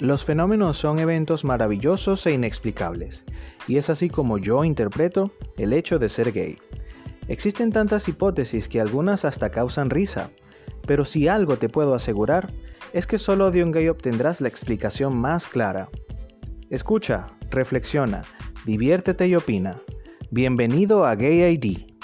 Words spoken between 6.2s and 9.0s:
gay. Existen tantas hipótesis que